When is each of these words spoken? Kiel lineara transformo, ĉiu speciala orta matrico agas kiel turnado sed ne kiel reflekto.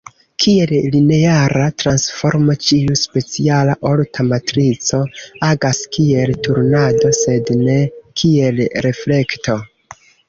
Kiel 0.43 0.71
lineara 0.93 1.65
transformo, 1.81 2.55
ĉiu 2.67 2.95
speciala 3.01 3.75
orta 3.91 4.25
matrico 4.31 5.01
agas 5.49 5.83
kiel 5.99 6.33
turnado 6.49 7.13
sed 7.21 7.53
ne 7.61 7.77
kiel 8.23 8.67
reflekto. 8.89 9.61